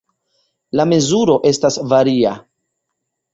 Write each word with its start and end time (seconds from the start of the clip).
La 0.79 0.85
mezuro 0.93 1.35
estas 1.51 1.79
varia. 1.93 2.33